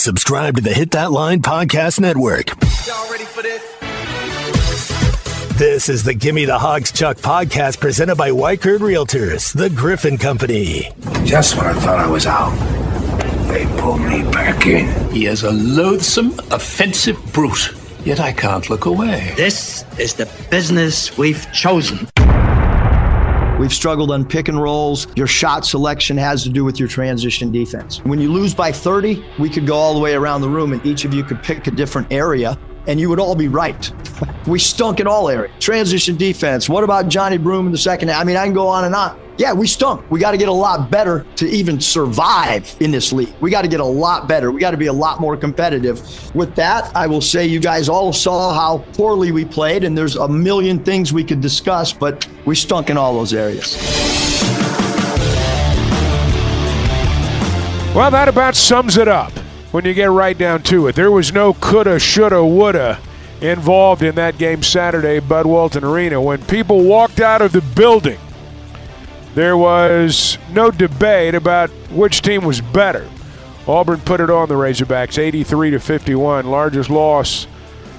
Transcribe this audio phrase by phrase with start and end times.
[0.00, 2.48] Subscribe to the Hit That Line Podcast Network.
[2.86, 3.62] Y'all ready for this?
[5.58, 10.90] This is the Gimme the Hogs Chuck podcast presented by Weichert Realtors, the Griffin Company.
[11.24, 12.56] Just when I thought I was out,
[13.48, 14.88] they pulled me back in.
[15.12, 19.34] He is a loathsome, offensive brute, yet I can't look away.
[19.36, 22.08] This is the business we've chosen.
[23.60, 25.06] We've struggled on pick and rolls.
[25.16, 28.02] Your shot selection has to do with your transition defense.
[28.04, 30.84] When you lose by 30, we could go all the way around the room and
[30.86, 33.92] each of you could pick a different area and you would all be right.
[34.46, 35.52] we stunk in all areas.
[35.60, 36.70] Transition defense.
[36.70, 38.10] What about Johni Broome in the second?
[38.10, 39.20] I mean, I can go on and on.
[39.40, 40.04] Yeah, we stunk.
[40.10, 43.32] We got to get a lot better to even survive in this league.
[43.40, 44.52] We got to get a lot better.
[44.52, 45.98] We got to be a lot more competitive.
[46.34, 50.16] With that, I will say you guys all saw how poorly we played, and there's
[50.16, 53.78] a million things we could discuss, but we stunk in all those areas.
[57.94, 59.32] Well, that about sums it up
[59.72, 60.94] when you get right down to it.
[60.94, 63.00] There was no coulda, shoulda, woulda
[63.40, 66.20] involved in that game Saturday Bud Walton Arena.
[66.20, 68.18] When people walked out of the building,
[69.34, 73.08] there was no debate about which team was better.
[73.66, 77.46] Auburn put it on the Razorbacks 83 to 51, largest loss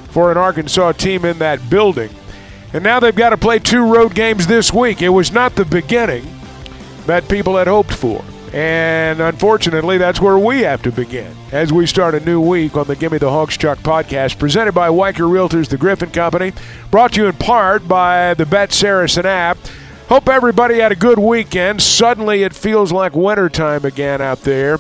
[0.10, 2.10] for an Arkansas team in that building.
[2.74, 5.02] And now they've got to play two road games this week.
[5.02, 6.26] It was not the beginning
[7.06, 8.24] that people had hoped for.
[8.54, 12.86] And unfortunately, that's where we have to begin as we start a new week on
[12.86, 16.52] the Gimme the Hogs Chuck podcast, presented by Weichert Realtors, the Griffin Company,
[16.90, 19.58] brought to you in part by the Bet Saracen app.
[20.12, 21.82] Hope everybody had a good weekend.
[21.82, 24.78] Suddenly, it feels like wintertime again out there,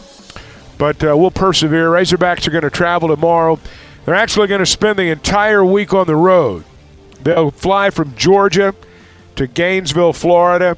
[0.78, 1.90] but uh, we'll persevere.
[1.90, 3.58] Razorbacks are going to travel tomorrow.
[4.04, 6.66] They're actually going to spend the entire week on the road.
[7.24, 8.76] They'll fly from Georgia
[9.38, 10.76] to Gainesville, Florida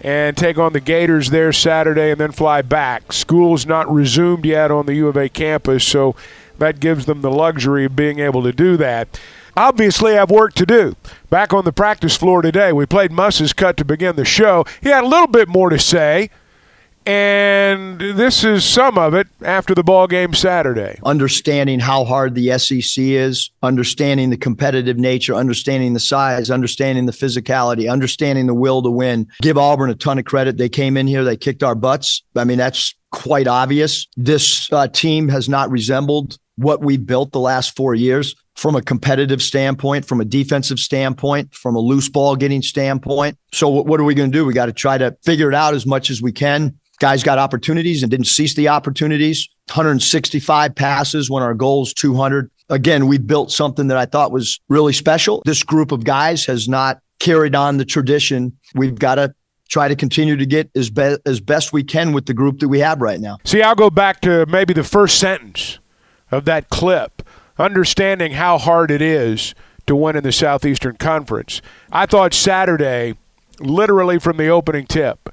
[0.00, 3.12] and take on the Gators there Saturday and then fly back.
[3.12, 6.14] School's not resumed yet on the U of A campus, so
[6.58, 9.18] that gives them the luxury of being able to do that.
[9.56, 10.96] Obviously, have work to do.
[11.30, 14.64] Back on the practice floor today, we played Muss's cut to begin the show.
[14.82, 16.30] He had a little bit more to say.
[17.06, 20.98] And this is some of it after the ball game Saturday.
[21.04, 27.12] Understanding how hard the SEC is, understanding the competitive nature, understanding the size, understanding the
[27.12, 29.28] physicality, understanding the will to win.
[29.40, 30.56] Give Auburn a ton of credit.
[30.56, 32.24] They came in here, they kicked our butts.
[32.34, 34.08] I mean, that's quite obvious.
[34.16, 38.82] This uh, team has not resembled what we built the last four years from a
[38.82, 43.38] competitive standpoint, from a defensive standpoint, from a loose ball getting standpoint.
[43.52, 44.44] So, what are we going to do?
[44.44, 47.38] We got to try to figure it out as much as we can guys got
[47.38, 49.48] opportunities and didn't seize the opportunities.
[49.68, 52.50] 165 passes when our goal is 200.
[52.68, 55.42] Again, we built something that I thought was really special.
[55.44, 58.56] This group of guys has not carried on the tradition.
[58.74, 59.34] We've got to
[59.68, 62.68] try to continue to get as, be- as best we can with the group that
[62.68, 63.38] we have right now.
[63.44, 65.78] See, I'll go back to maybe the first sentence
[66.30, 67.22] of that clip,
[67.58, 69.54] understanding how hard it is
[69.86, 71.62] to win in the Southeastern Conference.
[71.90, 73.14] I thought Saturday,
[73.60, 75.32] literally from the opening tip,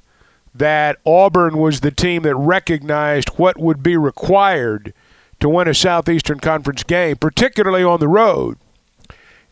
[0.54, 4.94] that Auburn was the team that recognized what would be required
[5.40, 8.56] to win a Southeastern Conference game, particularly on the road.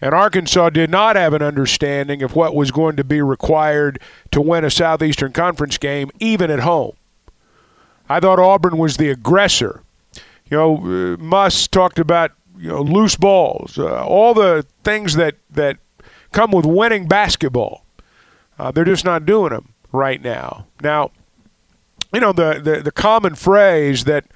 [0.00, 4.00] And Arkansas did not have an understanding of what was going to be required
[4.33, 6.93] to win a Southeastern Conference game, even at home.
[8.09, 9.83] I thought Auburn was the aggressor.
[10.50, 15.34] You know, uh, Muss talked about you know loose balls, uh, all the things that
[15.50, 15.78] that
[16.30, 17.84] come with winning basketball.
[18.58, 20.66] Uh, they're just not doing them right now.
[20.80, 21.10] Now,
[22.14, 24.26] you know the, the, the common phrase that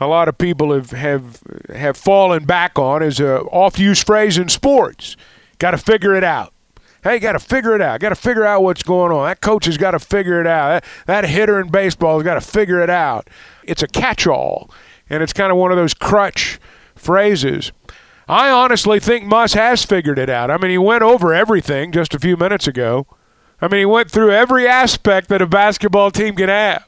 [0.00, 1.40] a lot of people have have
[1.72, 5.16] have fallen back on is a oft-used phrase in sports.
[5.58, 6.52] Got to figure it out.
[7.04, 8.00] Hey, got to figure it out.
[8.00, 9.26] Got to figure out what's going on.
[9.26, 10.82] That coach has got to figure it out.
[10.82, 13.30] That, that hitter in baseball has got to figure it out.
[13.62, 14.70] It's a catch-all,
[15.08, 16.58] and it's kind of one of those crutch
[17.00, 17.72] phrases.
[18.28, 20.50] I honestly think Muss has figured it out.
[20.50, 23.06] I mean, he went over everything just a few minutes ago.
[23.60, 26.86] I mean, he went through every aspect that a basketball team can have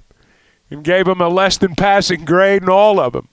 [0.70, 3.28] and gave them a less than passing grade in all of them.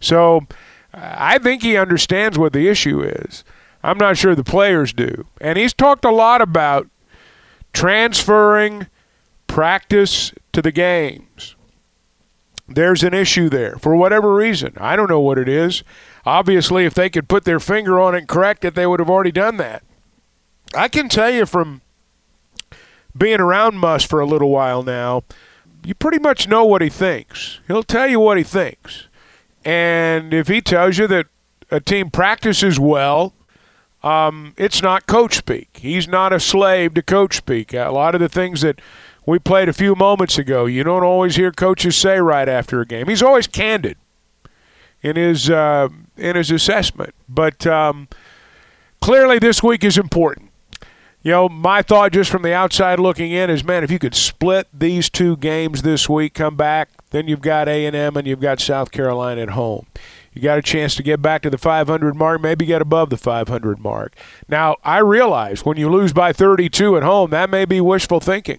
[0.00, 0.46] So
[0.92, 3.44] I think he understands what the issue is.
[3.82, 5.26] I'm not sure the players do.
[5.40, 6.88] And he's talked a lot about
[7.72, 8.86] transferring
[9.46, 11.53] practice to the games.
[12.66, 14.72] There's an issue there for whatever reason.
[14.78, 15.84] I don't know what it is.
[16.24, 19.10] Obviously, if they could put their finger on it and correct it, they would have
[19.10, 19.82] already done that.
[20.74, 21.82] I can tell you from
[23.16, 25.22] being around Muss for a little while now,
[25.84, 27.60] you pretty much know what he thinks.
[27.66, 29.08] He'll tell you what he thinks.
[29.64, 31.26] And if he tells you that
[31.70, 33.34] a team practices well,
[34.02, 35.78] um, it's not coach speak.
[35.80, 37.72] He's not a slave to coach speak.
[37.72, 38.80] A lot of the things that
[39.26, 42.86] we played a few moments ago, you don't always hear coaches say right after a
[42.86, 43.08] game.
[43.08, 43.96] He's always candid.
[45.02, 47.14] in his uh, in his assessment.
[47.28, 48.08] But um,
[49.00, 50.50] clearly, this week is important.
[51.22, 54.14] You know, my thought just from the outside looking in is, man, if you could
[54.14, 58.26] split these two games this week, come back, then you've got A and M and
[58.26, 59.86] you've got South Carolina at home.
[60.34, 63.16] You got a chance to get back to the 500 mark, maybe get above the
[63.16, 64.14] 500 mark.
[64.48, 68.58] Now, I realize when you lose by 32 at home, that may be wishful thinking,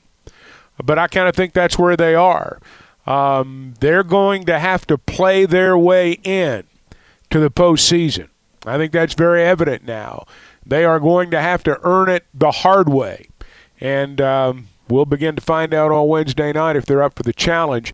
[0.83, 2.59] but I kind of think that's where they are.
[3.05, 6.63] Um, they're going to have to play their way in
[7.29, 8.29] to the postseason.
[8.65, 10.25] I think that's very evident now.
[10.65, 13.27] They are going to have to earn it the hard way.
[13.79, 17.33] And um, we'll begin to find out on Wednesday night if they're up for the
[17.33, 17.91] challenge.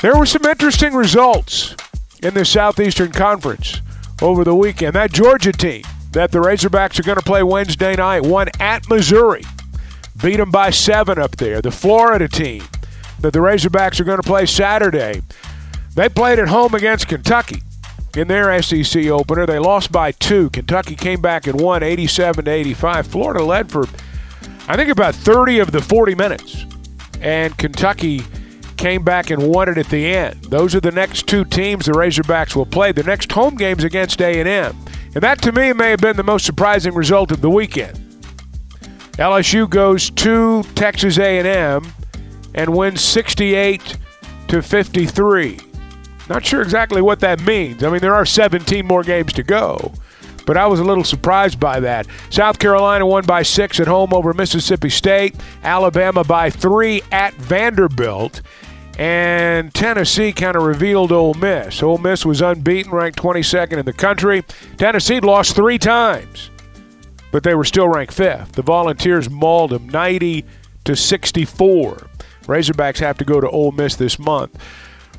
[0.00, 1.74] There were some interesting results
[2.22, 3.80] in the Southeastern Conference
[4.22, 4.94] over the weekend.
[4.94, 5.82] That Georgia team
[6.12, 9.42] that the Razorbacks are going to play Wednesday night Won at Missouri,
[10.22, 11.60] beat them by seven up there.
[11.60, 12.64] The Florida team
[13.20, 15.22] that the Razorbacks are going to play Saturday,
[15.94, 17.62] they played at home against Kentucky
[18.16, 19.46] in their SEC opener.
[19.46, 20.50] They lost by two.
[20.50, 23.06] Kentucky came back and won 87 to 85.
[23.06, 23.84] Florida led for,
[24.66, 26.66] I think, about 30 of the 40 minutes,
[27.20, 28.22] and Kentucky
[28.76, 30.42] came back and won it at the end.
[30.44, 32.92] Those are the next two teams the Razorbacks will play.
[32.92, 34.76] The next home games against A&M.
[35.14, 37.96] And that to me may have been the most surprising result of the weekend.
[39.12, 41.82] LSU goes to Texas A&M
[42.54, 43.96] and wins 68
[44.48, 45.58] to 53.
[46.28, 47.82] Not sure exactly what that means.
[47.82, 49.92] I mean, there are 17 more games to go,
[50.46, 52.06] but I was a little surprised by that.
[52.30, 58.42] South Carolina won by six at home over Mississippi State, Alabama by three at Vanderbilt,
[58.98, 61.82] and Tennessee kind of revealed Ole Miss.
[61.84, 64.42] Ole Miss was unbeaten, ranked 22nd in the country.
[64.76, 66.50] Tennessee lost three times,
[67.30, 68.52] but they were still ranked fifth.
[68.52, 70.44] The Volunteers mauled them 90
[70.84, 72.08] to 64.
[72.42, 74.60] Razorbacks have to go to Ole Miss this month.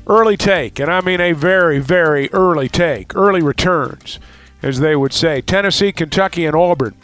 [0.06, 4.18] Early take, and I mean a very, very early take, early returns,
[4.62, 5.40] as they would say.
[5.40, 6.96] Tennessee, Kentucky, and Auburn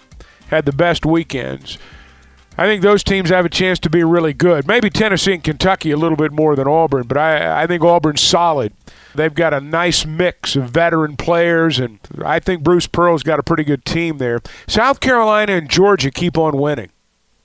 [0.49, 1.79] had the best weekends.
[2.59, 4.67] I think those teams have a chance to be really good.
[4.67, 8.23] Maybe Tennessee and Kentucky a little bit more than Auburn, but I, I think Auburn's
[8.23, 8.73] solid.
[9.15, 13.43] They've got a nice mix of veteran players, and I think Bruce Pearl's got a
[13.43, 14.41] pretty good team there.
[14.67, 16.91] South Carolina and Georgia keep on winning.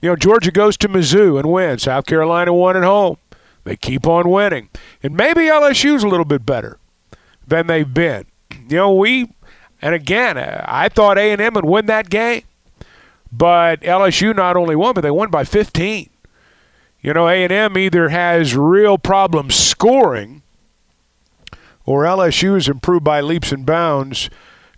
[0.02, 1.84] You know, Georgia goes to Mizzou and wins.
[1.84, 3.18] South Carolina won at home.
[3.64, 4.70] They keep on winning.
[5.04, 6.80] And maybe LSU's a little bit better
[7.48, 8.26] than they've been.
[8.68, 9.30] You know, we,
[9.82, 12.44] and again, I thought A&M would win that game.
[13.32, 16.10] But LSU not only won, but they won by 15.
[17.02, 20.44] You know, A&M either has real problems scoring
[21.86, 24.30] or LSU has improved by leaps and bounds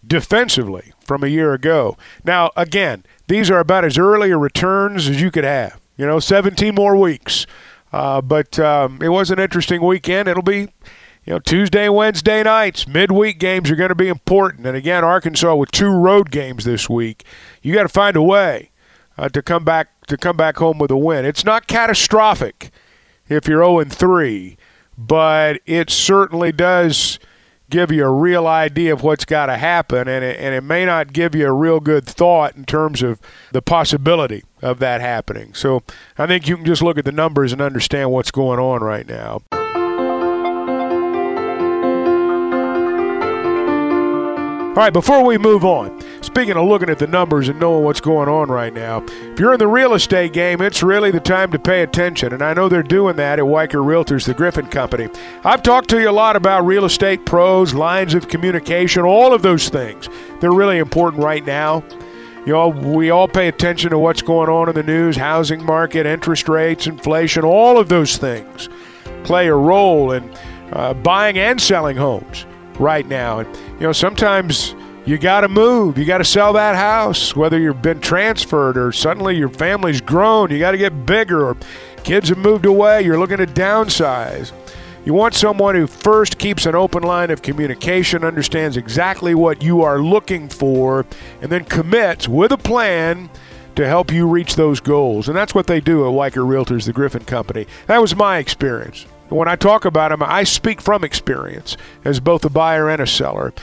[0.06, 1.98] defensively from a year ago.
[2.24, 5.80] Now, again, these are about as early a returns as you could have.
[5.98, 7.46] You know, 17 more weeks.
[7.92, 10.28] Uh, but um, it was an interesting weekend.
[10.28, 10.70] It'll be,
[11.26, 14.68] you know, Tuesday, Wednesday nights, midweek games are going to be important.
[14.68, 17.24] And again, Arkansas with two road games this week
[17.62, 18.72] you got to find a way
[19.18, 21.26] uh, to come back to come back home with a win.
[21.26, 22.72] It's not catastrophic
[23.30, 24.58] if you're 0 3,
[24.98, 27.20] but it certainly does
[27.70, 30.86] give you a real idea of what's got to happen, and it, and it may
[30.86, 33.20] not give you a real good thought in terms of
[33.52, 35.54] the possibility of that happening.
[35.54, 35.82] So
[36.18, 39.08] I think you can just look at the numbers and understand what's going on right
[39.08, 39.42] now.
[44.74, 48.02] All right, before we move on, speaking of looking at the numbers and knowing what's
[48.02, 51.52] going on right now, if you're in the real estate game, it's really the time
[51.52, 52.34] to pay attention.
[52.34, 55.10] And I know they're doing that at Weichert Realtors, the Griffin Company.
[55.46, 59.44] I've talked to you a lot about real estate pros, lines of communication, all of
[59.44, 60.10] those things.
[60.40, 61.84] They're really important right now.
[62.48, 66.08] You know, we all pay attention to what's going on in the news, housing market,
[66.08, 68.70] interest rates, inflation, all of those things
[69.24, 70.34] play a role in
[70.72, 72.48] uh, buying and selling homes
[72.84, 73.40] right now.
[73.40, 74.76] And, you know, sometimes
[75.06, 75.98] you got to move.
[75.98, 80.52] You got to sell that house, whether you've been transferred or suddenly your family's grown.
[80.52, 81.58] You got to get bigger or
[82.04, 83.02] kids have moved away.
[83.02, 84.52] You're looking to downsize.
[85.06, 89.82] You want someone who first keeps an open line of communication, understands exactly what you
[89.82, 91.06] are looking for,
[91.42, 93.30] and then commits with a plan
[93.76, 95.28] to help you reach those goals.
[95.28, 97.68] And that's what they do at Weichert Realtors, the Griffin Company.
[97.88, 99.06] That was my experience.
[99.30, 101.76] When I talk about them, I speak from experience
[102.06, 103.54] as both a buyer and a seller.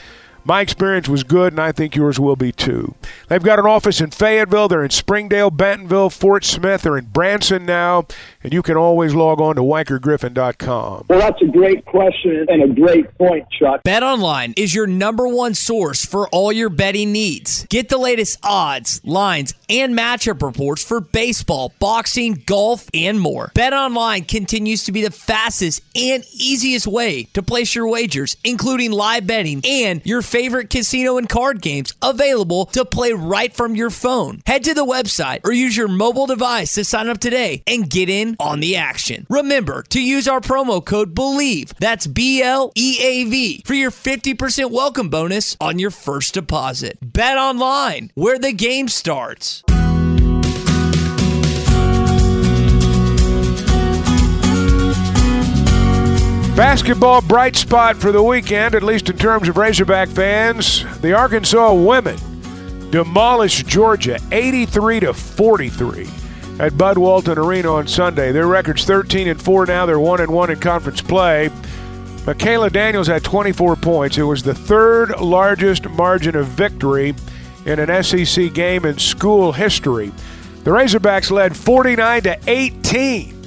[0.45, 2.95] My experience was good, and I think yours will be too.
[3.29, 7.67] They've got an office in Fayetteville, they're in Springdale, Bentonville, Fort Smith, they're in Branson
[7.67, 8.07] now,
[8.43, 11.07] and you can always log on to WeichertGriffin.com.
[11.09, 13.83] Well, that's a great question and a great point, Chuck.
[13.85, 17.67] BetOnline is your number one source for all your betting needs.
[17.69, 23.53] Get the latest odds, lines, and matchup reports for baseball, boxing, golf, and more.
[23.55, 29.27] BetOnline continues to be the fastest and easiest way to place your wagers, including live
[29.27, 34.41] betting and your favorite casino and card games available to play right from your phone.
[34.47, 38.09] Head to the website or use your mobile device to sign up today and get
[38.09, 39.27] in on the action.
[39.29, 43.91] Remember to use our promo code BLEAV, that's B L E A V, for your
[43.91, 46.97] 50% welcome bonus on your first deposit.
[47.03, 49.65] Bet online, where the game starts.
[56.71, 60.85] Basketball bright spot for the weekend, at least in terms of Razorback fans.
[61.00, 62.17] The Arkansas women
[62.93, 66.09] demolished Georgia 83 to 43
[66.61, 68.31] at Bud Walton Arena on Sunday.
[68.31, 69.85] Their record's 13 and 4 now.
[69.85, 71.50] They're 1 and 1 in conference play.
[72.25, 74.17] Makayla Daniels had 24 points.
[74.17, 77.17] It was the third largest margin of victory
[77.67, 80.12] in an SEC game in school history.
[80.62, 83.40] The Razorbacks led 49 to 18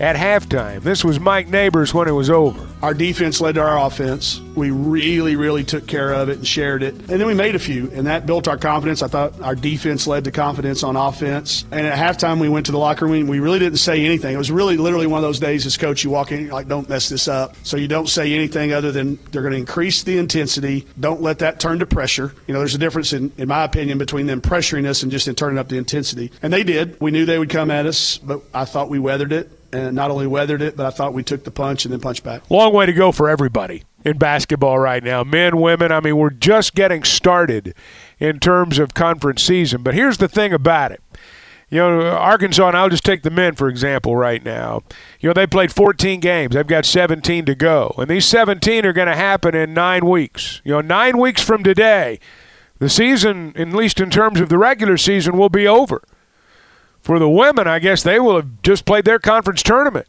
[0.00, 0.82] at halftime.
[0.82, 2.66] This was Mike Neighbors when it was over.
[2.82, 4.40] Our defense led to our offense.
[4.54, 6.94] We really, really took care of it and shared it.
[6.94, 9.02] And then we made a few, and that built our confidence.
[9.02, 11.66] I thought our defense led to confidence on offense.
[11.70, 13.26] And at halftime, we went to the locker room.
[13.26, 14.34] We really didn't say anything.
[14.34, 16.88] It was really literally one of those days as coach, you walk in, like, don't
[16.88, 17.54] mess this up.
[17.62, 20.86] So you don't say anything other than they're going to increase the intensity.
[20.98, 22.34] Don't let that turn to pressure.
[22.46, 25.28] You know, there's a difference, in, in my opinion, between them pressuring us and just
[25.28, 26.32] in turning up the intensity.
[26.40, 26.98] And they did.
[26.98, 30.10] We knew they would come at us, but I thought we weathered it and not
[30.10, 32.50] only weathered it, but I thought we took the punch and then punched back.
[32.50, 35.24] Long way to go for everybody in basketball right now.
[35.24, 37.74] Men, women, I mean, we're just getting started
[38.18, 39.82] in terms of conference season.
[39.82, 41.02] But here's the thing about it.
[41.70, 44.82] You know, Arkansas, and I'll just take the men, for example, right now.
[45.20, 46.54] You know, they played 14 games.
[46.54, 47.94] They've got 17 to go.
[47.96, 50.60] And these 17 are going to happen in nine weeks.
[50.64, 52.18] You know, nine weeks from today,
[52.80, 56.02] the season, at least in terms of the regular season, will be over.
[57.00, 60.06] For the women, I guess they will have just played their conference tournament.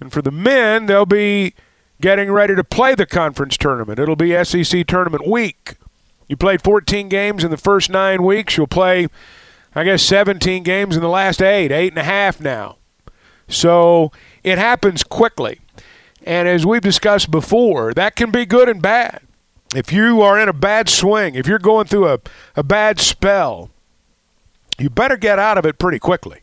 [0.00, 1.54] And for the men, they'll be
[2.00, 3.98] getting ready to play the conference tournament.
[3.98, 5.76] It'll be SEC tournament week.
[6.28, 8.56] You played 14 games in the first nine weeks.
[8.56, 9.08] You'll play,
[9.74, 12.76] I guess, 17 games in the last eight, eight and a half now.
[13.48, 14.10] So
[14.42, 15.60] it happens quickly.
[16.24, 19.22] And as we've discussed before, that can be good and bad.
[19.74, 22.18] If you are in a bad swing, if you're going through a,
[22.56, 23.70] a bad spell,
[24.78, 26.40] you better get out of it pretty quickly,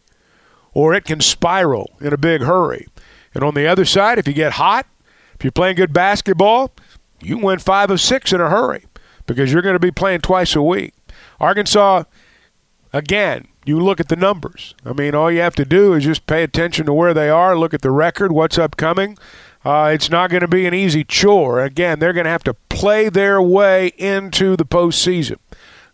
[0.74, 2.88] or it can spiral in a big hurry.
[3.34, 4.88] And on the other side, if you get hot,
[5.36, 6.72] if you're playing good basketball,
[7.22, 8.86] you win five of six in a hurry
[9.26, 10.94] because you're going to be playing twice a week.
[11.40, 12.04] Arkansas,
[12.92, 14.76] again, you look at the numbers.
[14.86, 17.58] I mean, all you have to do is just pay attention to where they are,
[17.58, 19.18] look at the record, what's upcoming.
[19.64, 21.62] Uh, it's not going to be an easy chore.
[21.62, 25.38] Again, they're going to have to play their way into the postseason.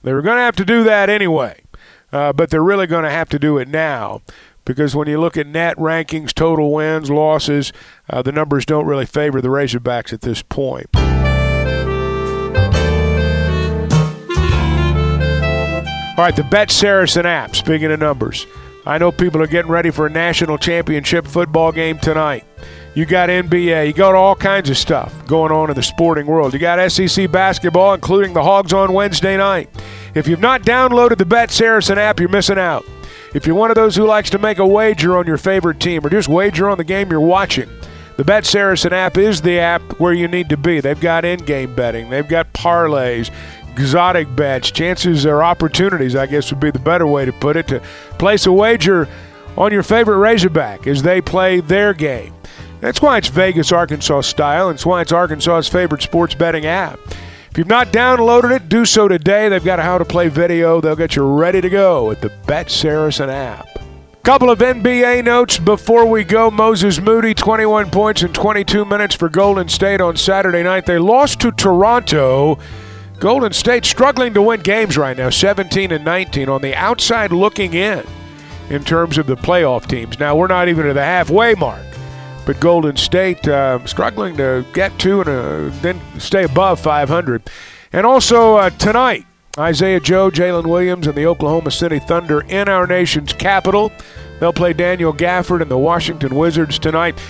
[0.02, 1.62] They were going to have to do that anyway
[2.12, 4.22] uh, but they're really going to have to do it now
[4.66, 7.74] because when you look at net rankings, total wins, losses,
[8.10, 10.88] uh, the numbers don't really favor the Razorbacks at this point.
[16.18, 18.46] All right, the Bet Saracen app, speaking of numbers.
[18.86, 22.44] I know people are getting ready for a national championship football game tonight.
[23.00, 26.52] You got NBA, you got all kinds of stuff going on in the sporting world.
[26.52, 29.70] You got SEC basketball, including the Hogs on Wednesday night.
[30.16, 32.84] If you've not downloaded the Bet Saracen app, you're missing out.
[33.34, 36.06] If you're one of those who likes to make a wager on your favorite team
[36.06, 37.70] or just wager on the game you're watching,
[38.18, 40.82] the Bet Saracen app is the app where you need to be.
[40.82, 43.32] They've got in game betting, they've got parlays,
[43.72, 47.70] exotic bets, chances or opportunities, I guess would be the better way to put it,
[47.70, 47.82] to
[48.18, 49.08] place a wager
[49.58, 52.34] on your favorite Razorback as they play their game.
[52.82, 57.00] That's why it's Vegas, Arkansas style, and it's why it's Arkansas's favorite sports betting app.
[57.52, 59.50] If you've not downloaded it, do so today.
[59.50, 60.80] They've got a how to play video.
[60.80, 63.68] They'll get you ready to go with the Bet Saracen app.
[64.24, 66.52] Couple of NBA notes before we go.
[66.52, 70.86] Moses Moody, 21 points in 22 minutes for Golden State on Saturday night.
[70.86, 72.60] They lost to Toronto.
[73.20, 77.74] Golden State struggling to win games right now, 17 and 19 on the outside looking
[77.74, 78.06] in
[78.70, 80.20] in terms of the playoff teams.
[80.20, 81.89] Now, we're not even at the halfway mark
[82.50, 87.48] but Golden State uh, struggling to get to and uh, then stay above 500.
[87.94, 92.88] And also uh, tonight, Isaiah Joe, Jalen Williams, and the Oklahoma City Thunder in our
[92.88, 93.92] nation's capital.
[94.40, 97.22] They'll play Daniel Gafford and the Washington Wizards tonight.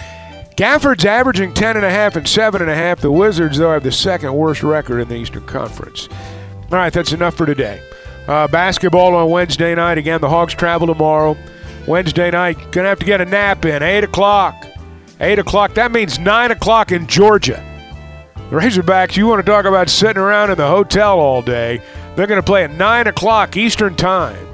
[0.56, 3.00] Gafford's averaging 10.5 and 7.5.
[3.02, 6.08] The Wizards, though, have the second worst record in the Eastern Conference.
[6.72, 7.82] All right, that's enough for today.
[8.26, 9.98] Uh, basketball on Wednesday night.
[9.98, 11.36] Again, the Hawks travel tomorrow.
[11.90, 13.84] Wednesday night, going to have to get a nap in.
[13.84, 14.69] 8 o'clock.
[15.20, 15.74] 8 o'clock.
[15.74, 17.64] That means 9 o'clock in Georgia.
[18.36, 21.82] The Razorbacks, you want to talk about sitting around in the hotel all day.
[22.16, 24.48] They're going to play at 9 o'clock Eastern Time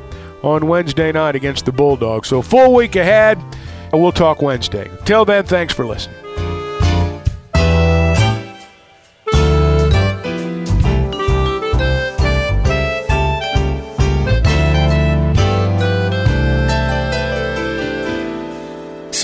[0.44, 2.28] on Wednesday night against the Bulldogs.
[2.28, 3.42] So, full week ahead.
[3.94, 4.92] We'll talk Wednesday.
[5.06, 6.25] Till then, thanks for listening.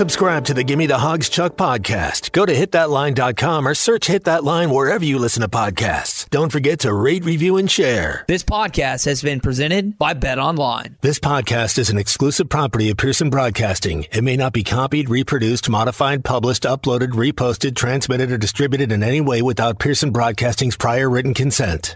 [0.02, 2.32] Subscribe to the Gimme the Hogs Chuck podcast.
[2.32, 6.28] Go to hitthatline.com or search Hit That Line wherever you listen to podcasts.
[6.32, 8.26] Don't forget to rate, review, and share.
[8.28, 10.98] This podcast has been presented by Bet Online.
[11.02, 14.08] This podcast is an exclusive property of Pearson Broadcasting.
[14.12, 19.22] It may not be copied, reproduced, modified, published, uploaded, reposted, transmitted, or distributed in any
[19.22, 21.96] way without Pearson Broadcasting's prior written consent.